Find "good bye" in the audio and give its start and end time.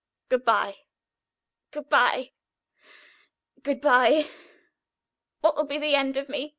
0.29-0.75, 1.71-2.31, 3.63-4.27